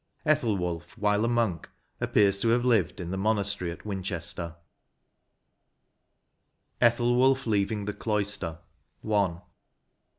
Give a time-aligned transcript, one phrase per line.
[0.25, 1.69] Ethelwulph, while a monk,
[1.99, 4.55] appears to have lived in the monastery at Winchester.
[6.81, 6.95] 89 XLIV.
[6.95, 8.59] ETHELWULPH LEAVING THE CLOISTER.—
[9.15, 9.41] I.